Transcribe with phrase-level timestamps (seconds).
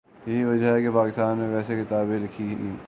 [0.27, 2.75] یہی وجہ ہے کہ پاکستان میں ویسی کتابیں لکھی گئیں۔